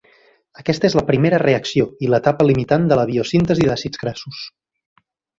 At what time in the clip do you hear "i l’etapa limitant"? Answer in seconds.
2.07-2.87